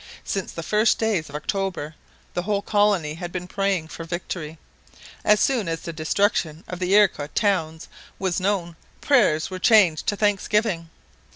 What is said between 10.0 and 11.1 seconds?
to thanksgiving.